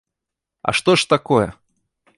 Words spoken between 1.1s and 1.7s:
такое?